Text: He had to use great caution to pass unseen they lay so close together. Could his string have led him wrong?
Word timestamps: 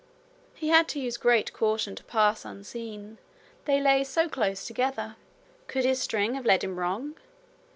He 0.55 0.69
had 0.69 0.87
to 0.87 0.99
use 0.99 1.15
great 1.15 1.53
caution 1.53 1.93
to 1.95 2.03
pass 2.05 2.43
unseen 2.43 3.19
they 3.65 3.79
lay 3.79 4.03
so 4.03 4.27
close 4.27 4.65
together. 4.65 5.15
Could 5.67 5.85
his 5.85 6.01
string 6.01 6.33
have 6.33 6.43
led 6.47 6.63
him 6.63 6.79
wrong? 6.79 7.17